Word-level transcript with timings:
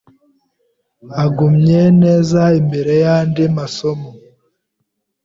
agumye 1.23 1.81
neza 2.01 2.41
imbere 2.59 2.93
yandi 3.05 3.43
masomo. 3.57 4.09